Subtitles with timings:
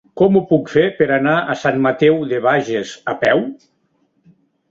[0.19, 3.45] Com ho puc fer per anar a Sant Mateu de Bages a peu?